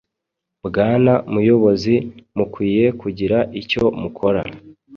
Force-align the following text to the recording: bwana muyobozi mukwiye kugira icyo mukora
bwana 0.65 1.13
muyobozi 1.33 1.95
mukwiye 2.37 2.85
kugira 3.01 3.37
icyo 3.61 3.83
mukora 4.01 4.41